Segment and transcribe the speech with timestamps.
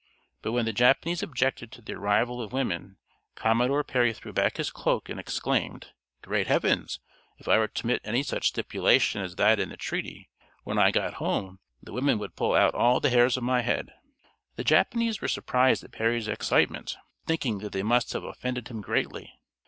[0.41, 2.97] But when the Japanese objected to the arrival of women,
[3.35, 5.91] Commodore Perry threw back his cloak and exclaimed,
[6.23, 6.99] "Great heavens,
[7.37, 10.31] if I were to permit any such stipulation as that in the treaty,
[10.63, 13.93] when I got home the women would pull out all the hairs of my head!"
[14.55, 16.97] The Japanese were surprised at Perry's excitement,
[17.27, 19.31] thinking that they must have offended him greatly.